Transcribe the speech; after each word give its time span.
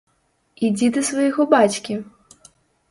Ідзі 0.69 0.89
да 0.95 1.03
свайго 1.11 1.47
бацькі! 1.53 2.01